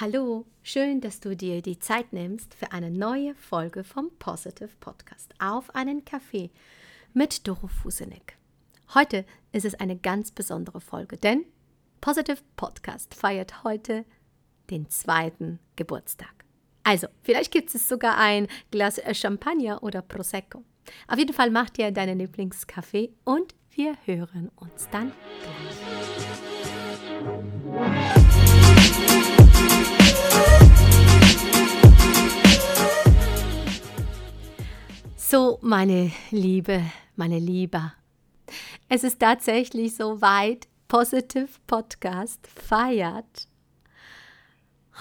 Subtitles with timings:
[0.00, 5.34] Hallo, schön, dass du dir die Zeit nimmst für eine neue Folge vom Positive Podcast
[5.38, 6.48] auf einen Kaffee
[7.12, 8.38] mit Doro Fusenek.
[8.94, 11.44] Heute ist es eine ganz besondere Folge, denn
[12.00, 14.06] Positive Podcast feiert heute
[14.70, 16.46] den zweiten Geburtstag.
[16.82, 20.64] Also, vielleicht gibt es sogar ein Glas Champagner oder Prosecco.
[21.08, 25.12] Auf jeden Fall mach dir deinen Lieblingskaffee und wir hören uns dann
[27.66, 28.29] gleich.
[35.30, 36.82] So, meine Liebe,
[37.14, 37.92] meine Lieber,
[38.88, 40.66] es ist tatsächlich so weit.
[40.88, 43.46] Positive Podcast feiert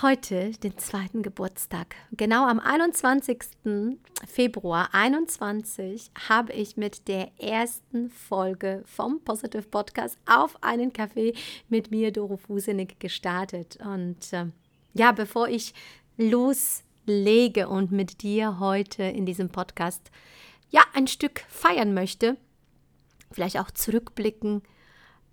[0.04, 1.96] heute den zweiten Geburtstag.
[2.12, 3.40] Genau am 21.
[4.28, 11.34] Februar 21 habe ich mit der ersten Folge vom Positive Podcast auf einen Kaffee
[11.70, 13.80] mit mir, Doro Fusenig, gestartet.
[13.84, 14.46] Und äh,
[14.94, 15.74] ja, bevor ich
[16.18, 20.12] los lege und mit dir heute in diesem Podcast
[20.70, 22.38] ja ein Stück feiern möchte,
[23.32, 24.62] vielleicht auch zurückblicken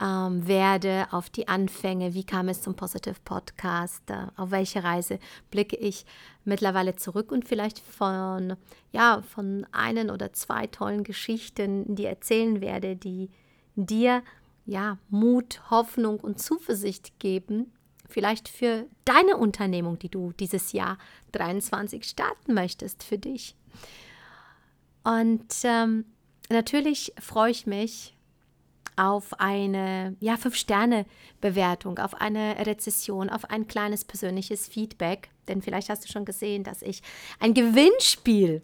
[0.00, 5.18] ähm, werde auf die Anfänge, wie kam es zum Positive Podcast, äh, auf welche Reise
[5.50, 6.04] blicke ich
[6.44, 8.56] mittlerweile zurück und vielleicht von
[8.92, 13.30] ja von einen oder zwei tollen Geschichten, die erzählen werde, die
[13.74, 14.22] dir
[14.66, 17.72] ja Mut, Hoffnung und Zuversicht geben,
[18.08, 20.98] vielleicht für deine Unternehmung, die du dieses Jahr
[21.32, 23.56] 23 starten möchtest für dich.
[25.04, 26.04] Und ähm,
[26.50, 28.16] natürlich freue ich mich
[28.96, 35.30] auf eine ja, Fünf-Sterne-Bewertung, auf eine Rezession, auf ein kleines persönliches Feedback.
[35.48, 37.02] Denn vielleicht hast du schon gesehen, dass ich
[37.38, 38.62] ein Gewinnspiel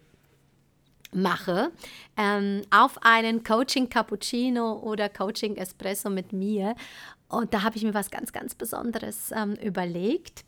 [1.15, 1.71] mache
[2.17, 6.75] ähm, auf einen Coaching Cappuccino oder Coaching Espresso mit mir.
[7.33, 10.45] Und da habe ich mir was ganz, ganz Besonderes ähm, überlegt.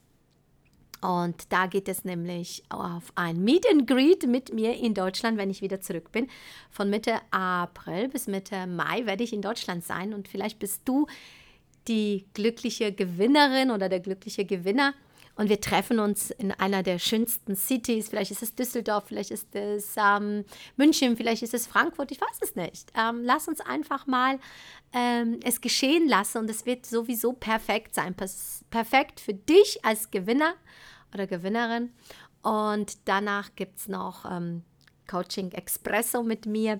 [1.01, 5.49] Und da geht es nämlich auf ein Meet and Greet mit mir in Deutschland, wenn
[5.49, 6.27] ich wieder zurück bin.
[6.71, 11.05] Von Mitte April bis Mitte Mai werde ich in Deutschland sein und vielleicht bist du
[11.87, 14.93] die glückliche Gewinnerin oder der glückliche Gewinner
[15.35, 18.09] und wir treffen uns in einer der schönsten Cities.
[18.09, 20.45] Vielleicht ist es Düsseldorf, vielleicht ist es ähm,
[20.77, 22.91] München, vielleicht ist es Frankfurt, ich weiß es nicht.
[22.97, 24.39] Ähm, lass uns einfach mal
[24.93, 28.15] ähm, es geschehen lassen und es wird sowieso perfekt sein.
[28.69, 30.53] Perfekt für dich als Gewinner
[31.13, 31.91] oder Gewinnerin.
[32.41, 34.63] Und danach gibt es noch ähm,
[35.07, 36.79] Coaching Expresso mit mir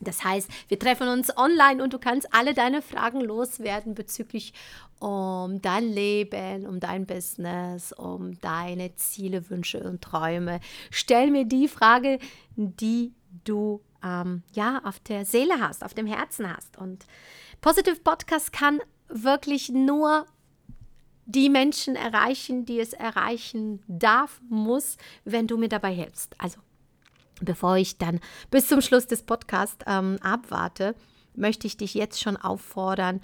[0.00, 4.52] das heißt, wir treffen uns online und du kannst alle deine Fragen loswerden bezüglich
[4.98, 10.60] um dein Leben, um dein Business, um deine Ziele, Wünsche und Träume.
[10.90, 12.18] Stell mir die Frage,
[12.56, 13.12] die
[13.44, 16.76] du ähm, ja auf der Seele hast, auf dem Herzen hast.
[16.76, 17.06] Und
[17.60, 20.26] Positive Podcast kann wirklich nur
[21.26, 26.34] die Menschen erreichen, die es erreichen darf, muss, wenn du mir dabei hilfst.
[26.38, 26.58] Also
[27.40, 30.94] Bevor ich dann bis zum Schluss des Podcasts ähm, abwarte,
[31.34, 33.20] möchte ich dich jetzt schon auffordern,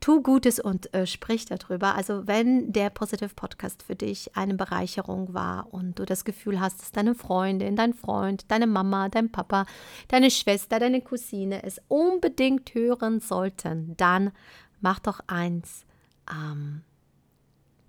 [0.00, 1.94] tu Gutes und äh, sprich darüber.
[1.94, 6.80] Also wenn der Positive Podcast für dich eine Bereicherung war und du das Gefühl hast,
[6.80, 9.66] dass deine Freundin, dein Freund, deine Mama, dein Papa,
[10.08, 14.32] deine Schwester, deine Cousine es unbedingt hören sollten, dann
[14.80, 15.84] mach doch eins.
[16.30, 16.82] Ähm,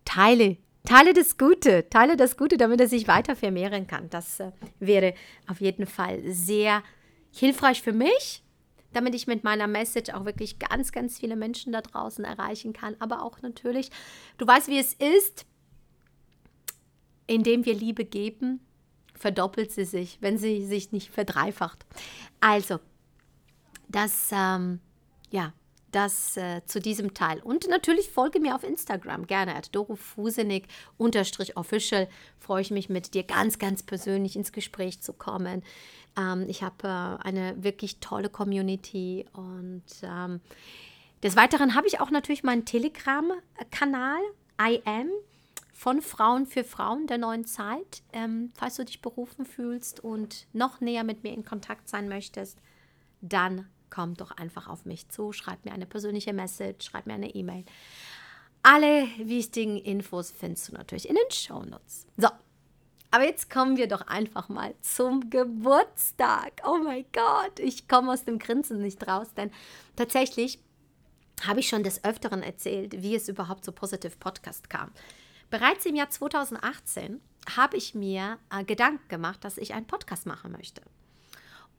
[0.05, 4.09] teile Teile das Gute, teile das Gute, damit er sich weiter vermehren kann.
[4.09, 5.13] Das äh, wäre
[5.47, 6.83] auf jeden Fall sehr
[7.31, 8.43] hilfreich für mich,
[8.91, 12.95] damit ich mit meiner Message auch wirklich ganz, ganz viele Menschen da draußen erreichen kann.
[12.99, 13.89] Aber auch natürlich,
[14.37, 15.45] du weißt, wie es ist,
[17.27, 18.59] indem wir Liebe geben,
[19.15, 21.85] verdoppelt sie sich, wenn sie sich nicht verdreifacht.
[22.39, 22.79] Also,
[23.87, 24.79] das, ähm,
[25.29, 25.53] ja,
[25.91, 27.39] das äh, zu diesem Teil.
[27.39, 32.07] Und natürlich folge mir auf Instagram gerne, at dorofusenig official.
[32.39, 35.63] Freue ich mich mit dir ganz, ganz persönlich ins Gespräch zu kommen.
[36.17, 40.41] Ähm, ich habe äh, eine wirklich tolle Community und ähm,
[41.23, 44.19] des Weiteren habe ich auch natürlich meinen Telegram-Kanal,
[44.59, 45.09] I am,
[45.71, 48.03] von Frauen für Frauen der neuen Zeit.
[48.13, 52.59] Ähm, falls du dich berufen fühlst und noch näher mit mir in Kontakt sein möchtest,
[53.21, 57.35] dann komm doch einfach auf mich zu, schreib mir eine persönliche Message, schreib mir eine
[57.35, 57.65] E-Mail.
[58.63, 62.07] Alle wichtigen Infos findest du natürlich in den Shownotes.
[62.17, 62.29] So,
[63.11, 66.61] aber jetzt kommen wir doch einfach mal zum Geburtstag.
[66.65, 69.51] Oh mein Gott, ich komme aus dem Grinsen nicht raus, denn
[69.97, 70.59] tatsächlich
[71.45, 74.91] habe ich schon des Öfteren erzählt, wie es überhaupt zu Positive Podcast kam.
[75.49, 77.19] Bereits im Jahr 2018
[77.57, 80.81] habe ich mir äh, Gedanken gemacht, dass ich einen Podcast machen möchte.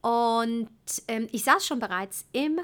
[0.03, 0.69] Und
[1.09, 2.61] ähm, ich saß schon bereits im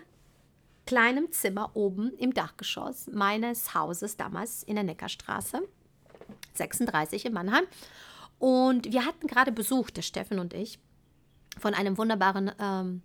[0.87, 5.62] kleinen Zimmer oben im Dachgeschoss meines Hauses damals in der Neckarstraße.
[6.55, 7.64] 36 in Mannheim.
[8.38, 10.79] Und wir hatten gerade Besuch, der Steffen und ich,
[11.58, 13.02] von einem wunderbaren ähm,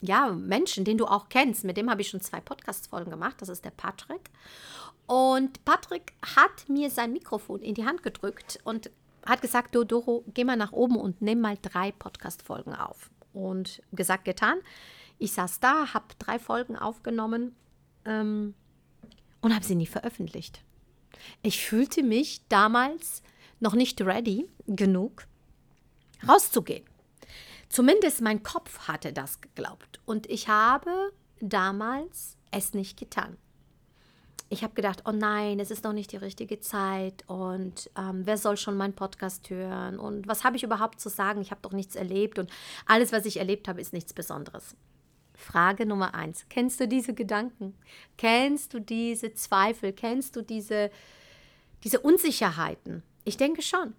[0.00, 1.64] ja, Menschen, den du auch kennst.
[1.64, 3.36] Mit dem habe ich schon zwei Podcast-Folgen gemacht.
[3.40, 4.30] Das ist der Patrick.
[5.06, 8.90] Und Patrick hat mir sein Mikrofon in die Hand gedrückt und
[9.26, 13.10] hat gesagt, du Doro, geh mal nach oben und nimm mal drei Podcast-Folgen auf.
[13.32, 14.58] Und gesagt, getan.
[15.18, 17.54] Ich saß da, habe drei Folgen aufgenommen
[18.04, 18.54] ähm,
[19.40, 20.62] und habe sie nie veröffentlicht.
[21.42, 23.22] Ich fühlte mich damals
[23.60, 25.26] noch nicht ready genug,
[26.26, 26.84] rauszugehen.
[27.68, 30.00] Zumindest mein Kopf hatte das geglaubt.
[30.04, 33.38] Und ich habe damals es nicht getan.
[34.52, 38.36] Ich habe gedacht, oh nein, es ist noch nicht die richtige Zeit und ähm, wer
[38.36, 41.40] soll schon meinen Podcast hören und was habe ich überhaupt zu sagen?
[41.40, 42.50] Ich habe doch nichts erlebt und
[42.84, 44.76] alles, was ich erlebt habe, ist nichts Besonderes.
[45.34, 46.44] Frage Nummer eins.
[46.50, 47.74] Kennst du diese Gedanken?
[48.18, 49.94] Kennst du diese Zweifel?
[49.94, 50.90] Kennst du diese,
[51.82, 53.02] diese Unsicherheiten?
[53.24, 53.94] Ich denke schon.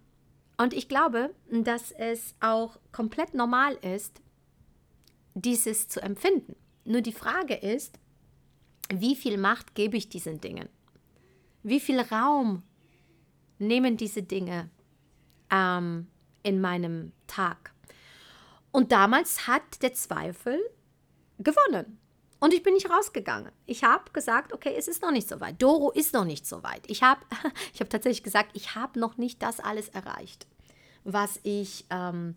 [0.56, 4.22] Und ich glaube, dass es auch komplett normal ist,
[5.34, 6.54] dieses zu empfinden.
[6.84, 7.98] Nur die Frage ist,
[8.92, 10.68] wie viel Macht gebe ich diesen Dingen?
[11.62, 12.62] Wie viel Raum
[13.58, 14.70] nehmen diese Dinge
[15.50, 16.08] ähm,
[16.42, 17.72] in meinem Tag?
[18.70, 20.58] Und damals hat der Zweifel
[21.38, 21.98] gewonnen.
[22.40, 23.52] Und ich bin nicht rausgegangen.
[23.64, 25.62] Ich habe gesagt, okay, es ist noch nicht so weit.
[25.62, 26.82] Doro ist noch nicht so weit.
[26.88, 27.20] Ich habe
[27.72, 30.46] ich hab tatsächlich gesagt, ich habe noch nicht das alles erreicht,
[31.04, 32.34] was ich, ähm,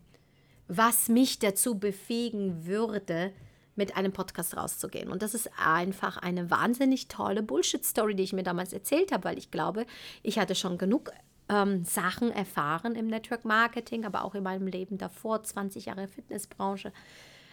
[0.66, 3.34] was mich dazu befähigen würde,
[3.78, 5.10] mit einem Podcast rauszugehen.
[5.10, 9.38] Und das ist einfach eine wahnsinnig tolle Bullshit-Story, die ich mir damals erzählt habe, weil
[9.38, 9.86] ich glaube,
[10.22, 11.10] ich hatte schon genug
[11.48, 16.92] ähm, Sachen erfahren im Network Marketing, aber auch in meinem Leben davor, 20 Jahre Fitnessbranche,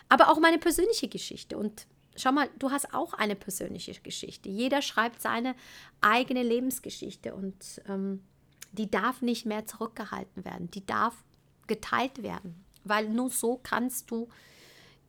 [0.10, 1.58] aber auch meine persönliche Geschichte.
[1.58, 1.86] Und
[2.16, 4.50] schau mal, du hast auch eine persönliche Geschichte.
[4.50, 5.56] Jeder schreibt seine
[6.02, 8.24] eigene Lebensgeschichte und ähm,
[8.72, 10.70] die darf nicht mehr zurückgehalten werden.
[10.72, 11.24] Die darf
[11.68, 14.28] geteilt werden, weil nur so kannst du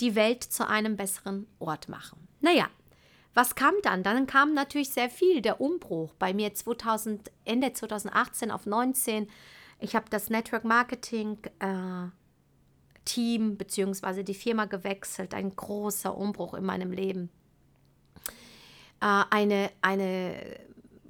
[0.01, 2.27] die Welt zu einem besseren Ort machen.
[2.41, 2.69] Naja,
[3.35, 4.03] was kam dann?
[4.03, 9.29] Dann kam natürlich sehr viel, der Umbruch bei mir 2000, Ende 2018 auf 19.
[9.79, 12.09] Ich habe das Network Marketing äh,
[13.05, 14.23] Team bzw.
[14.23, 15.35] die Firma gewechselt.
[15.35, 17.29] Ein großer Umbruch in meinem Leben.
[19.01, 20.59] Äh, eine, eine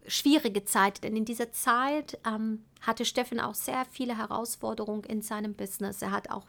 [0.08, 5.54] schwierige Zeit, denn in dieser Zeit ähm, hatte Steffen auch sehr viele Herausforderungen in seinem
[5.54, 6.02] Business.
[6.02, 6.46] Er hat auch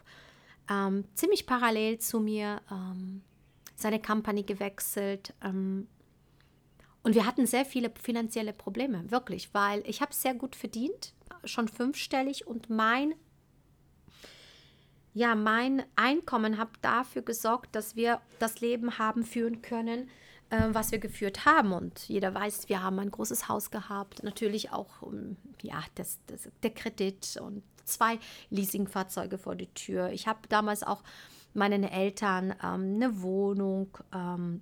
[0.69, 3.21] ähm, ziemlich parallel zu mir ähm,
[3.75, 5.33] seine Company gewechselt.
[5.43, 5.87] Ähm,
[7.03, 11.13] und wir hatten sehr viele finanzielle Probleme, wirklich, weil ich habe sehr gut verdient,
[11.45, 13.13] schon fünfstellig und mein
[15.17, 20.09] ja, mein Einkommen hat dafür gesorgt, dass wir das Leben haben führen können,
[20.51, 21.71] äh, was wir geführt haben.
[21.73, 26.47] Und jeder weiß, wir haben ein großes Haus gehabt, natürlich auch um, ja, das, das,
[26.61, 28.19] der Kredit und zwei
[28.49, 30.11] Leasingfahrzeuge vor die Tür.
[30.11, 31.03] Ich habe damals auch
[31.53, 34.61] meinen Eltern ähm, eine Wohnung ähm,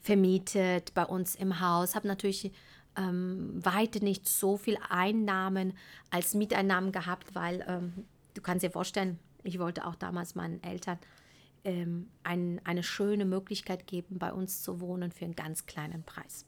[0.00, 2.52] vermietet bei uns im Haus, habe natürlich
[2.96, 5.74] ähm, weite nicht so viel Einnahmen
[6.10, 10.98] als Mieteinnahmen gehabt, weil ähm, du kannst dir vorstellen, ich wollte auch damals meinen Eltern
[11.64, 16.46] ähm, ein, eine schöne Möglichkeit geben, bei uns zu wohnen für einen ganz kleinen Preis.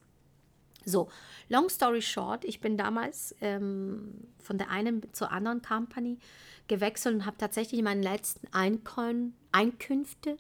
[0.85, 1.09] So,
[1.49, 6.19] long story short, ich bin damals ähm, von der einen zur anderen Company
[6.67, 10.37] gewechselt und habe tatsächlich meine letzten Einkön Einkünfte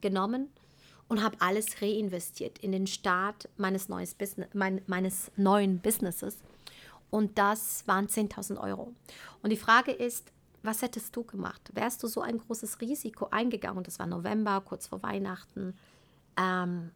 [0.00, 0.48] genommen
[1.08, 6.38] und habe alles reinvestiert in den Start meines, neues Business, mein, meines neuen Businesses.
[7.10, 8.92] Und das waren 10.000 Euro.
[9.42, 11.70] Und die Frage ist, was hättest du gemacht?
[11.74, 13.78] Wärst du so ein großes Risiko eingegangen?
[13.78, 15.76] Und das war November, kurz vor Weihnachten.
[16.36, 16.90] Ähm,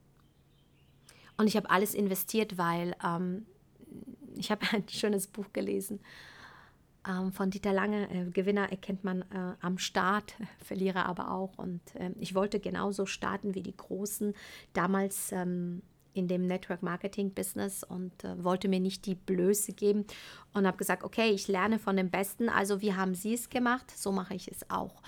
[1.39, 3.47] und ich habe alles investiert, weil ähm,
[4.37, 6.01] ich habe ein schönes Buch gelesen
[7.09, 8.11] ähm, von Dieter Lange.
[8.11, 11.57] Äh, Gewinner erkennt man äh, am Start, Verlierer aber auch.
[11.57, 14.35] Und äh, ich wollte genauso starten wie die Großen.
[14.73, 15.83] Damals ähm,
[16.15, 20.05] in dem Network Marketing Business und äh, wollte mir nicht die Blöße geben
[20.53, 23.91] und habe gesagt, okay, ich lerne von den Besten, also wie haben Sie es gemacht,
[23.97, 25.01] so mache ich es auch.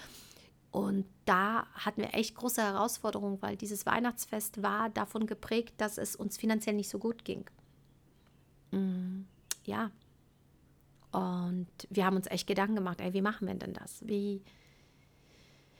[0.71, 6.15] Und da hatten wir echt große Herausforderungen, weil dieses Weihnachtsfest war davon geprägt, dass es
[6.15, 7.45] uns finanziell nicht so gut ging.
[8.71, 9.23] Mm,
[9.65, 9.91] ja.
[11.11, 14.07] Und wir haben uns echt Gedanken gemacht, ey, wie machen wir denn das?
[14.07, 14.43] Wie,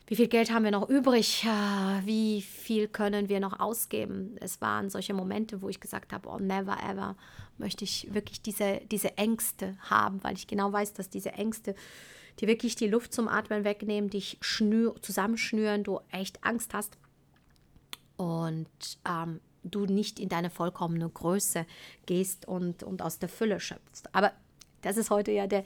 [0.09, 1.47] wie viel Geld haben wir noch übrig?
[2.05, 4.35] Wie viel können wir noch ausgeben?
[4.41, 7.15] Es waren solche Momente, wo ich gesagt habe, oh, never ever
[7.59, 11.77] möchte ich wirklich diese, diese Ängste haben, weil ich genau weiß, dass diese Ängste,
[12.39, 16.97] die wirklich die Luft zum Atmen wegnehmen, dich schnür, zusammenschnüren, du echt Angst hast
[18.17, 18.69] und
[19.09, 21.67] ähm, du nicht in deine vollkommene Größe
[22.07, 24.09] gehst und, und aus der Fülle schöpfst.
[24.13, 24.33] Aber
[24.83, 25.65] das ist heute ja der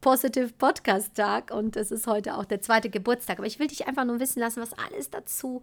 [0.00, 3.38] Positive Podcast Tag und es ist heute auch der zweite Geburtstag.
[3.38, 5.62] Aber ich will dich einfach nur wissen lassen, was alles dazu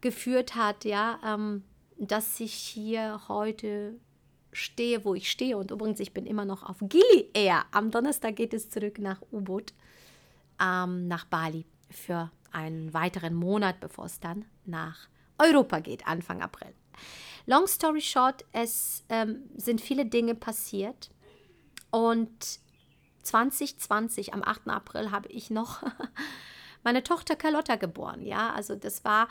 [0.00, 1.64] geführt hat, ja, ähm,
[1.98, 3.94] dass ich hier heute
[4.52, 5.56] stehe, wo ich stehe.
[5.56, 7.64] Und übrigens, ich bin immer noch auf Gili Air.
[7.70, 9.72] Am Donnerstag geht es zurück nach U-Boot,
[10.60, 16.72] ähm, nach Bali für einen weiteren Monat, bevor es dann nach Europa geht, Anfang April.
[17.46, 21.10] Long story short, es ähm, sind viele Dinge passiert
[21.90, 22.60] und
[23.22, 24.68] 2020, am 8.
[24.68, 25.82] April, habe ich noch
[26.82, 28.22] meine Tochter Carlotta geboren.
[28.22, 29.28] Ja, also das war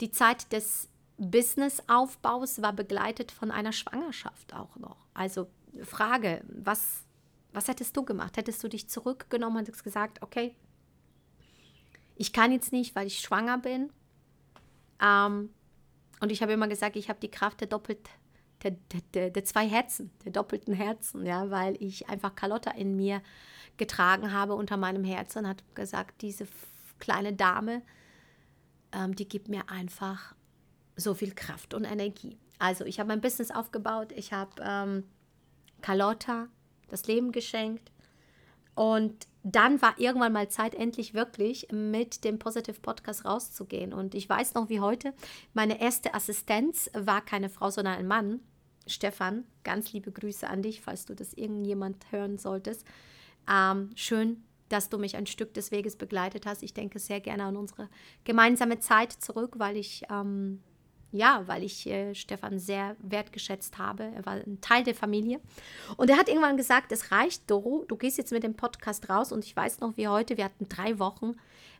[0.00, 5.06] die Zeit des Businessaufbaus, war begleitet von einer Schwangerschaft auch noch.
[5.14, 5.48] Also
[5.82, 7.04] Frage, was,
[7.52, 8.36] was hättest du gemacht?
[8.36, 10.54] Hättest du dich zurückgenommen und gesagt, okay,
[12.16, 13.90] ich kann jetzt nicht, weil ich schwanger bin.
[15.02, 15.50] Ähm,
[16.20, 18.08] und ich habe immer gesagt, ich habe die Kraft der doppelt,
[18.62, 18.76] der,
[19.12, 23.22] der, der, zwei Herzen, der doppelten Herzen, ja, weil ich einfach Carlotta in mir
[23.76, 26.46] getragen habe unter meinem Herzen und hat gesagt, diese
[26.98, 27.82] kleine Dame,
[28.92, 30.34] ähm, die gibt mir einfach
[30.96, 32.38] so viel Kraft und Energie.
[32.58, 35.04] Also ich habe mein Business aufgebaut, ich habe ähm,
[35.82, 36.48] Carlotta
[36.88, 37.90] das Leben geschenkt
[38.74, 43.92] und dann war irgendwann mal Zeit, endlich wirklich mit dem Positive Podcast rauszugehen.
[43.92, 45.14] Und ich weiß noch wie heute,
[45.54, 48.40] meine erste Assistenz war keine Frau, sondern ein Mann.
[48.88, 52.84] Stefan, ganz liebe Grüße an dich, falls du das irgendjemand hören solltest.
[53.48, 56.62] Ähm, schön, dass du mich ein Stück des Weges begleitet hast.
[56.62, 57.88] Ich denke sehr gerne an unsere
[58.24, 60.60] gemeinsame Zeit zurück, weil ich ähm,
[61.12, 64.04] ja, weil ich äh, Stefan sehr wertgeschätzt habe.
[64.14, 65.40] Er war ein Teil der Familie.
[65.96, 69.32] Und er hat irgendwann gesagt, es reicht, Doro, du gehst jetzt mit dem Podcast raus.
[69.32, 71.36] Und ich weiß noch wie heute, wir hatten drei Wochen,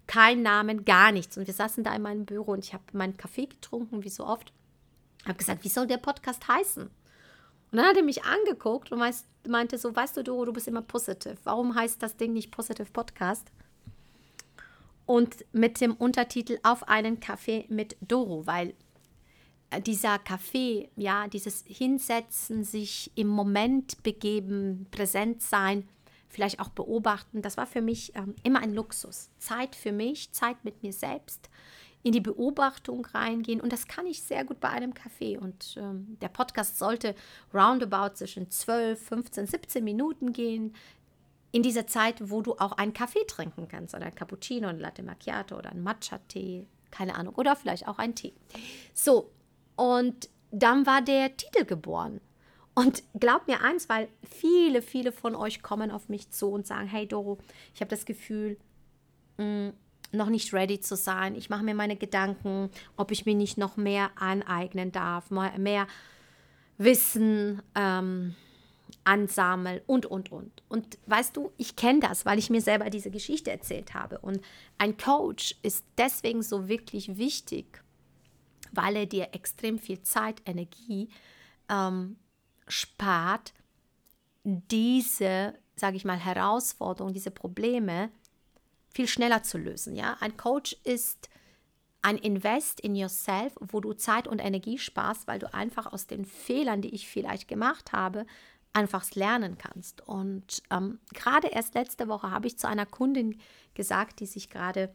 [0.06, 1.36] kein Namen, gar nichts.
[1.36, 4.24] Und wir saßen da in meinem Büro und ich habe meinen Kaffee getrunken, wie so
[4.24, 4.52] oft.
[5.20, 6.84] Ich habe gesagt, wie soll der Podcast heißen?
[6.84, 9.02] Und dann hat er mich angeguckt und
[9.48, 11.36] meinte so, weißt du, Doro, du bist immer positive.
[11.42, 13.50] Warum heißt das Ding nicht Positive Podcast?
[15.04, 18.74] Und mit dem Untertitel Auf einen Kaffee mit Doro, weil
[19.84, 25.88] dieser Kaffee, ja, dieses Hinsetzen, sich im Moment begeben, präsent sein,
[26.28, 29.30] vielleicht auch beobachten, das war für mich ähm, immer ein Luxus.
[29.38, 31.48] Zeit für mich, Zeit mit mir selbst,
[32.02, 35.38] in die Beobachtung reingehen und das kann ich sehr gut bei einem Kaffee.
[35.38, 37.14] Und ähm, der Podcast sollte
[37.52, 40.74] roundabout zwischen 12, 15, 17 Minuten gehen.
[41.50, 45.02] In dieser Zeit, wo du auch einen Kaffee trinken kannst oder ein Cappuccino, ein Latte
[45.02, 48.34] Macchiato oder ein Matcha-Tee, keine Ahnung, oder vielleicht auch ein Tee.
[48.94, 49.32] So,
[49.76, 52.20] und dann war der Titel geboren.
[52.74, 56.86] Und glaubt mir eins, weil viele, viele von euch kommen auf mich zu und sagen,
[56.88, 57.38] hey Doro,
[57.74, 58.58] ich habe das Gefühl,
[59.38, 59.72] mh, mm,
[60.12, 61.34] noch nicht ready zu sein.
[61.34, 65.86] Ich mache mir meine Gedanken, ob ich mir nicht noch mehr aneignen darf, mehr
[66.78, 68.34] Wissen ähm,
[69.04, 70.62] ansammeln und, und, und.
[70.68, 74.18] Und weißt du, ich kenne das, weil ich mir selber diese Geschichte erzählt habe.
[74.18, 74.40] Und
[74.78, 77.82] ein Coach ist deswegen so wirklich wichtig,
[78.72, 81.08] weil er dir extrem viel Zeit, Energie
[81.68, 82.16] ähm,
[82.68, 83.52] spart,
[84.44, 88.10] diese, sage ich mal, Herausforderungen, diese Probleme
[88.90, 89.94] viel schneller zu lösen.
[89.96, 90.16] Ja?
[90.20, 91.28] Ein Coach ist
[92.02, 96.24] ein Invest in yourself, wo du Zeit und Energie sparst, weil du einfach aus den
[96.24, 98.26] Fehlern, die ich vielleicht gemacht habe,
[98.72, 100.06] einfach lernen kannst.
[100.06, 103.40] Und ähm, gerade erst letzte Woche habe ich zu einer Kundin
[103.74, 104.94] gesagt, die sich gerade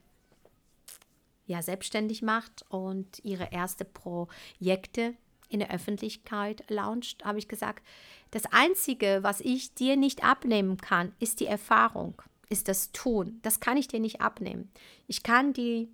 [1.52, 5.16] ja selbstständig macht und ihre erste Projekte
[5.50, 7.86] in der Öffentlichkeit launcht, habe ich gesagt,
[8.32, 13.40] das Einzige, was ich dir nicht abnehmen kann, ist die Erfahrung, ist das Tun.
[13.42, 14.72] Das kann ich dir nicht abnehmen.
[15.08, 15.90] Ich kann die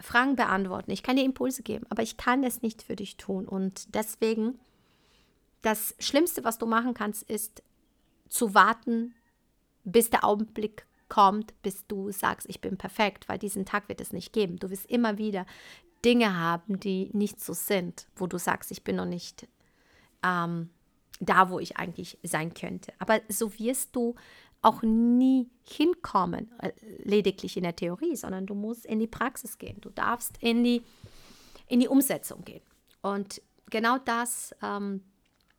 [0.00, 3.46] Fragen beantworten, ich kann dir Impulse geben, aber ich kann es nicht für dich tun.
[3.46, 4.58] Und deswegen,
[5.62, 7.62] das Schlimmste, was du machen kannst, ist
[8.28, 9.14] zu warten,
[9.84, 14.12] bis der Augenblick kommt, bis du sagst, ich bin perfekt, weil diesen Tag wird es
[14.12, 14.56] nicht geben.
[14.56, 15.46] Du wirst immer wieder
[16.04, 19.46] Dinge haben, die nicht so sind, wo du sagst, ich bin noch nicht
[20.24, 20.70] ähm,
[21.20, 22.92] da, wo ich eigentlich sein könnte.
[22.98, 24.16] Aber so wirst du
[24.60, 26.72] auch nie hinkommen, äh,
[27.04, 29.80] lediglich in der Theorie, sondern du musst in die Praxis gehen.
[29.82, 30.82] Du darfst in die,
[31.68, 32.64] in die Umsetzung gehen.
[33.02, 33.40] Und
[33.70, 35.04] genau das ähm,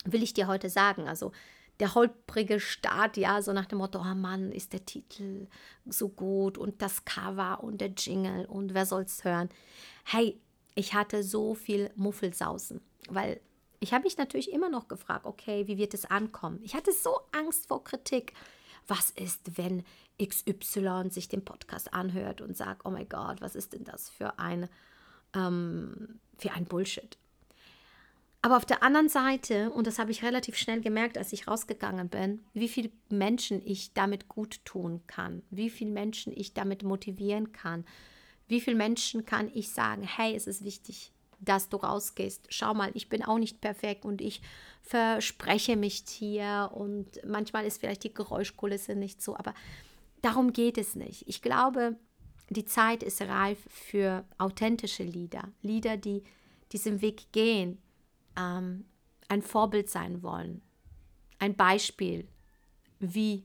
[0.03, 1.07] will ich dir heute sagen.
[1.07, 1.31] Also
[1.79, 5.47] der holprige Start, ja, so nach dem Motto, oh Mann, ist der Titel
[5.85, 9.49] so gut und das Cover und der Jingle und wer soll's hören.
[10.05, 10.39] Hey,
[10.75, 13.41] ich hatte so viel Muffelsausen, weil
[13.79, 16.59] ich habe mich natürlich immer noch gefragt, okay, wie wird es ankommen?
[16.63, 18.33] Ich hatte so Angst vor Kritik.
[18.87, 19.83] Was ist, wenn
[20.21, 24.39] XY sich den Podcast anhört und sagt, oh mein Gott, was ist denn das für
[24.39, 24.69] ein,
[25.33, 27.17] ähm, für ein Bullshit?
[28.45, 32.09] Aber auf der anderen Seite, und das habe ich relativ schnell gemerkt, als ich rausgegangen
[32.09, 37.53] bin, wie viele Menschen ich damit gut tun kann, wie viele Menschen ich damit motivieren
[37.53, 37.85] kann,
[38.47, 42.45] wie viele Menschen kann ich sagen, hey, es ist wichtig, dass du rausgehst.
[42.49, 44.43] Schau mal, ich bin auch nicht perfekt und ich
[44.83, 49.55] verspreche mich hier und manchmal ist vielleicht die Geräuschkulisse nicht so, aber
[50.21, 51.27] darum geht es nicht.
[51.27, 51.95] Ich glaube,
[52.51, 56.21] die Zeit ist reif für authentische Lieder, Lieder, die
[56.71, 57.79] diesen Weg gehen,
[58.37, 58.85] ähm,
[59.27, 60.61] ein Vorbild sein wollen,
[61.39, 62.27] ein Beispiel,
[62.99, 63.43] wie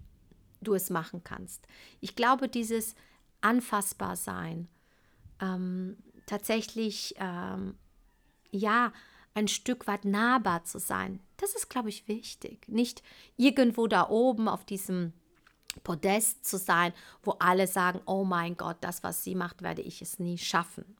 [0.61, 1.67] du es machen kannst.
[2.01, 2.95] Ich glaube, dieses
[3.41, 4.69] anfassbar sein,
[5.41, 7.75] ähm, tatsächlich ähm,
[8.51, 8.93] ja
[9.35, 12.69] ein Stück weit nahbar zu sein, das ist, glaube ich, wichtig.
[12.69, 13.03] Nicht
[13.37, 15.13] irgendwo da oben auf diesem
[15.85, 16.93] Podest zu sein,
[17.23, 20.97] wo alle sagen, oh mein Gott, das, was sie macht, werde ich es nie schaffen.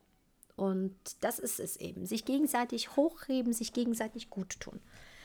[0.61, 2.05] Und das ist es eben.
[2.05, 4.79] Sich gegenseitig hochheben, sich gegenseitig gut tun.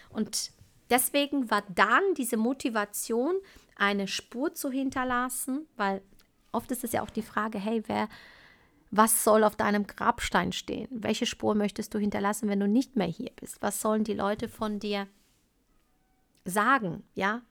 [0.09, 0.53] Und
[0.89, 3.35] deswegen war dann diese Motivation,
[3.75, 6.01] eine Spur zu hinterlassen, weil
[6.53, 8.07] oft ist es ja auch die Frage, hey, wer,
[8.91, 10.87] was soll auf deinem Grabstein stehen?
[10.89, 13.61] Welche Spur möchtest du hinterlassen, wenn du nicht mehr hier bist?
[13.61, 15.05] Was sollen die Leute von dir
[16.45, 17.03] sagen?
[17.13, 17.41] Ja?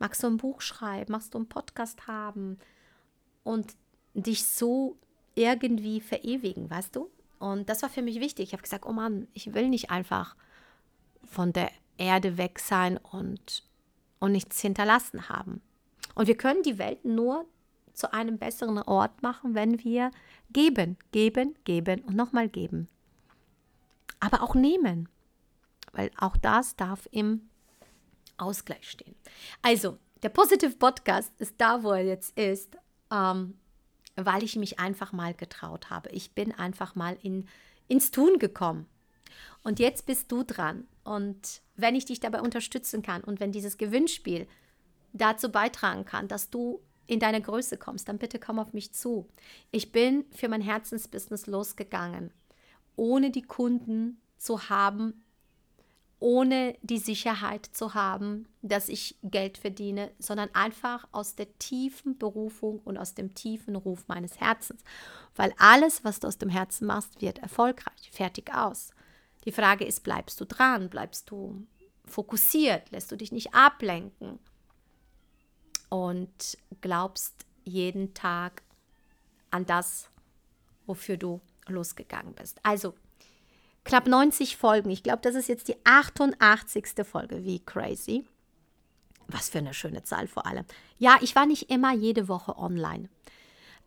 [0.00, 1.12] Magst du ein Buch schreiben?
[1.12, 2.58] Magst du einen Podcast haben?
[3.44, 3.76] Und
[4.12, 4.98] dich so
[5.34, 7.10] irgendwie verewigen, weißt du?
[7.38, 8.48] Und das war für mich wichtig.
[8.48, 10.36] Ich habe gesagt, oh Mann, ich will nicht einfach
[11.24, 13.64] von der Erde weg sein und,
[14.20, 15.60] und nichts hinterlassen haben.
[16.14, 17.46] Und wir können die Welt nur
[17.94, 20.10] zu einem besseren Ort machen, wenn wir
[20.50, 22.88] geben, geben, geben und nochmal geben.
[24.20, 25.08] Aber auch nehmen,
[25.92, 27.48] weil auch das darf im
[28.36, 29.14] Ausgleich stehen.
[29.62, 32.76] Also, der Positive Podcast ist da, wo er jetzt ist,
[33.10, 33.58] ähm,
[34.16, 36.10] weil ich mich einfach mal getraut habe.
[36.10, 37.48] Ich bin einfach mal in,
[37.88, 38.86] ins Tun gekommen.
[39.62, 40.86] Und jetzt bist du dran.
[41.04, 44.46] Und wenn ich dich dabei unterstützen kann und wenn dieses Gewinnspiel
[45.12, 49.28] dazu beitragen kann, dass du in deine Größe kommst, dann bitte komm auf mich zu.
[49.70, 52.30] Ich bin für mein Herzensbusiness losgegangen,
[52.96, 55.21] ohne die Kunden zu haben,
[56.22, 62.78] ohne die Sicherheit zu haben, dass ich Geld verdiene, sondern einfach aus der tiefen Berufung
[62.84, 64.84] und aus dem tiefen Ruf meines Herzens.
[65.34, 68.10] Weil alles, was du aus dem Herzen machst, wird erfolgreich.
[68.12, 68.90] Fertig aus.
[69.44, 70.88] Die Frage ist, bleibst du dran?
[70.88, 71.66] Bleibst du
[72.04, 72.92] fokussiert?
[72.92, 74.38] Lässt du dich nicht ablenken?
[75.88, 78.62] Und glaubst jeden Tag
[79.50, 80.08] an das,
[80.86, 82.60] wofür du losgegangen bist.
[82.62, 82.94] Also
[83.92, 84.88] knapp 90 Folgen.
[84.88, 87.04] Ich glaube, das ist jetzt die 88.
[87.04, 87.44] Folge.
[87.44, 88.24] Wie crazy.
[89.28, 90.64] Was für eine schöne Zahl vor allem.
[90.96, 93.10] Ja, ich war nicht immer jede Woche online,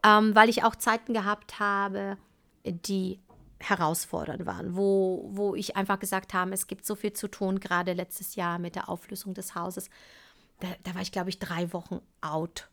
[0.05, 2.17] ähm, weil ich auch Zeiten gehabt habe,
[2.63, 3.19] die
[3.59, 7.93] herausfordernd waren, wo, wo ich einfach gesagt habe, es gibt so viel zu tun, gerade
[7.93, 9.89] letztes Jahr mit der Auflösung des Hauses.
[10.59, 12.69] Da, da war ich, glaube ich, drei Wochen out.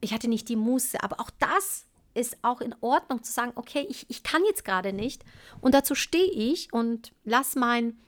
[0.00, 3.86] Ich hatte nicht die Muße, aber auch das ist auch in Ordnung zu sagen, okay,
[3.88, 5.24] ich, ich kann jetzt gerade nicht
[5.60, 7.98] und dazu stehe ich und lass mein,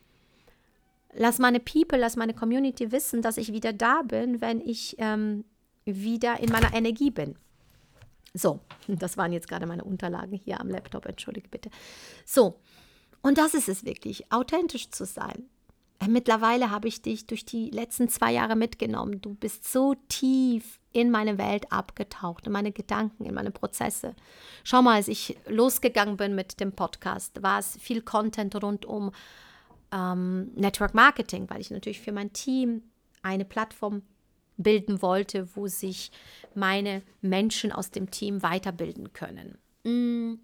[1.12, 5.44] lass meine People, lass meine Community wissen, dass ich wieder da bin, wenn ich ähm,
[5.84, 7.36] wieder in meiner Energie bin.
[8.34, 11.70] So, das waren jetzt gerade meine Unterlagen hier am Laptop, entschuldige bitte.
[12.24, 12.60] So,
[13.22, 15.48] und das ist es wirklich, authentisch zu sein.
[16.04, 19.20] Äh, mittlerweile habe ich dich durch die letzten zwei Jahre mitgenommen.
[19.20, 24.14] Du bist so tief in meine Welt abgetaucht, in meine Gedanken, in meine Prozesse.
[24.62, 29.10] Schau mal, als ich losgegangen bin mit dem Podcast, war es viel Content rund um
[29.92, 32.82] ähm, Network Marketing, weil ich natürlich für mein Team
[33.22, 34.02] eine Plattform
[34.56, 36.12] bilden wollte, wo sich
[36.54, 39.58] meine Menschen aus dem Team weiterbilden können.
[39.82, 40.34] Mm.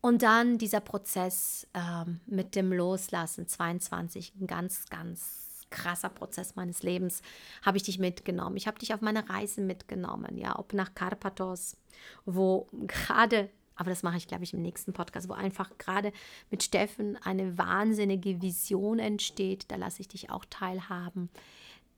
[0.00, 6.82] Und dann dieser Prozess ähm, mit dem Loslassen, 22, ein ganz, ganz krasser Prozess meines
[6.82, 7.22] Lebens,
[7.62, 8.56] habe ich dich mitgenommen.
[8.56, 11.76] Ich habe dich auf meine Reisen mitgenommen, ja, ob nach Karpathos,
[12.24, 16.12] wo gerade, aber das mache ich, glaube ich, im nächsten Podcast, wo einfach gerade
[16.50, 19.70] mit Steffen eine wahnsinnige Vision entsteht.
[19.70, 21.30] Da lasse ich dich auch teilhaben.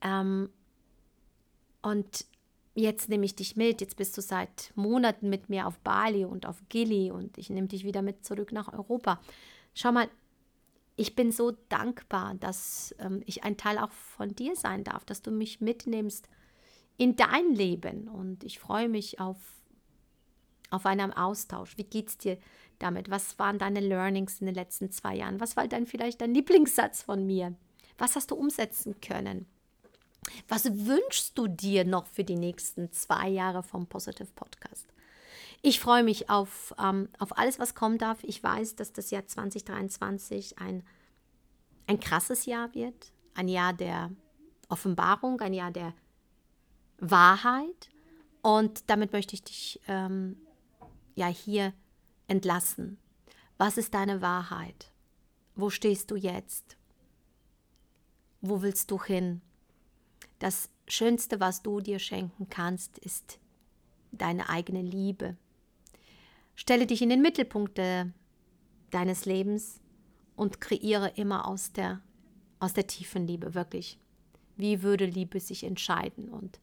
[0.01, 0.51] Ähm,
[1.83, 2.25] und
[2.79, 3.81] jetzt nehme ich dich mit.
[3.81, 7.69] Jetzt bist du seit Monaten mit mir auf Bali und auf Gili und ich nehme
[7.69, 9.21] dich wieder mit zurück nach Europa.
[9.75, 10.09] Schau mal,
[10.97, 15.23] ich bin so dankbar, dass ähm, ich ein Teil auch von dir sein darf, dass
[15.23, 16.29] du mich mitnimmst
[16.97, 18.09] in dein Leben.
[18.09, 19.37] Und ich freue mich auf,
[20.71, 21.79] auf einen Austausch.
[21.79, 22.39] Wie geht's dir
[22.79, 23.11] damit?
[23.11, 25.41] Was waren deine Learnings in den letzten zwei Jahren?
[25.41, 27.55] Was war dann vielleicht dein Lieblingssatz von mir?
[27.97, 29.47] Was hast du umsetzen können?
[30.49, 34.87] Was wünschst du dir noch für die nächsten zwei Jahre vom Positive Podcast?
[35.61, 38.23] Ich freue mich auf, ähm, auf alles, was kommen darf.
[38.23, 40.85] Ich weiß, dass das Jahr 2023 ein,
[41.87, 43.13] ein krasses Jahr wird.
[43.35, 44.11] Ein Jahr der
[44.69, 45.95] Offenbarung, ein Jahr der
[46.99, 47.91] Wahrheit.
[48.43, 50.37] Und damit möchte ich dich ähm,
[51.15, 51.73] ja hier
[52.29, 52.99] entlassen.
[53.57, 54.93] Was ist deine Wahrheit?
[55.57, 56.77] Wo stehst du jetzt?
[58.41, 59.41] Wo willst du hin?
[60.39, 63.39] Das Schönste, was du dir schenken kannst, ist
[64.13, 65.37] deine eigene Liebe.
[66.55, 68.07] Stelle dich in den Mittelpunkt de,
[68.91, 69.81] deines Lebens
[70.37, 72.01] und kreiere immer aus der,
[72.59, 73.99] aus der tiefen Liebe, wirklich.
[74.57, 76.29] Wie würde Liebe sich entscheiden?
[76.29, 76.61] Und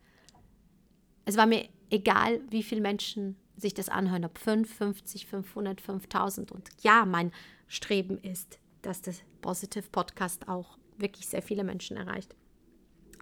[1.25, 6.51] es war mir egal, wie viele Menschen sich das anhören, ob 5, 50, 500, 5000.
[6.51, 7.31] Und ja, mein
[7.67, 12.35] Streben ist, dass das Positive Podcast auch wirklich sehr viele Menschen erreicht.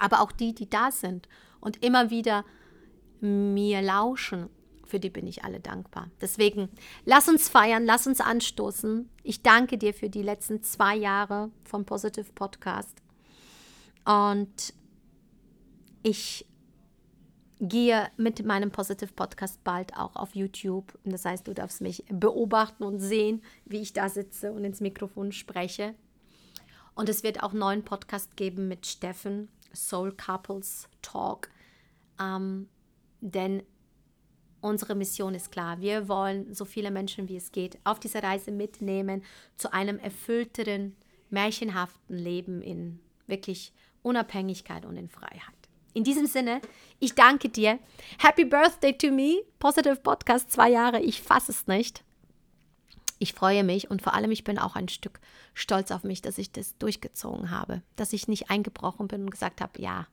[0.04, 1.30] Aber auch die, die da sind
[1.62, 2.44] und immer wieder
[3.22, 4.50] mir lauschen,
[4.86, 6.12] für die bin ich alle dankbar.
[6.20, 6.68] Deswegen,
[7.06, 9.10] lass uns feiern, lass uns anstoßen.
[9.24, 13.02] Ich danke dir für die letzten zwei Jahre vom Positive Podcast.
[14.04, 14.74] Und
[16.02, 16.46] ich
[17.62, 21.00] gehe mit meinem Positive Podcast bald auch auf YouTube.
[21.06, 25.32] Das heißt, du darfst mich beobachten und sehen, wie ich da sitze und ins Mikrofon
[25.32, 25.96] spreche.
[26.94, 31.50] Und es wird auch einen neuen Podcast geben mit Steffen, Soul Couples Talk.
[32.20, 32.70] Ähm,
[33.22, 33.64] denn
[34.62, 35.82] unsere Mission ist klar.
[35.82, 39.24] Wir wollen so viele Menschen wie es geht auf diese Reise mitnehmen
[39.58, 40.96] zu einem erfüllteren,
[41.30, 45.56] märchenhaften Leben in wirklich Unabhängigkeit und in Freiheit.
[45.94, 46.60] In diesem Sinne,
[47.00, 47.80] ich danke dir.
[48.18, 49.44] Happy Birthday to me.
[49.60, 51.02] Positive Podcast, zwei Jahre.
[51.02, 52.04] Ich fasse es nicht.
[53.24, 55.22] Ich freue mich und vor allem, ich bin auch ein Stück
[55.54, 57.82] stolz auf mich, dass ich das durchgezogen habe.
[57.96, 60.08] Dass ich nicht eingebrochen bin und gesagt habe, ja,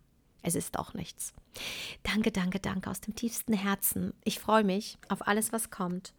[0.44, 1.34] es ist doch nichts.
[2.04, 4.12] Danke, danke, danke aus dem tiefsten Herzen.
[4.22, 6.12] Ich freue mich auf alles, was kommt.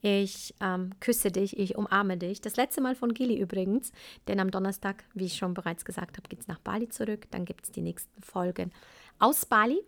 [0.00, 2.40] Ich ähm, küsse dich, ich umarme dich.
[2.40, 3.92] Das letzte Mal von Gili übrigens,
[4.26, 7.28] denn am Donnerstag, wie ich schon bereits gesagt habe, geht es nach Bali zurück.
[7.30, 8.72] Dann gibt es die nächsten Folgen
[9.20, 9.80] aus Bali.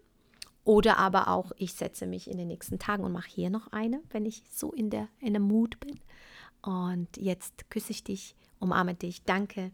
[0.62, 4.00] Oder aber auch, ich setze mich in den nächsten Tagen und mache hier noch eine,
[4.10, 5.98] wenn ich so in der, in der Mut bin.
[6.64, 9.70] Und jetzt küsse ich dich, umarme dich, danke.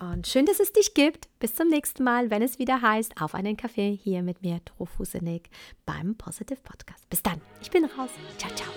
[0.00, 1.28] Und schön, dass es dich gibt.
[1.38, 4.86] Bis zum nächsten Mal, wenn es wieder heißt, auf einen Kaffee hier mit mir, Tro
[4.86, 5.50] Fusenig,
[5.86, 7.08] beim Positive Podcast.
[7.10, 8.10] Bis dann, ich bin raus.
[8.38, 8.72] Ciao, ciao.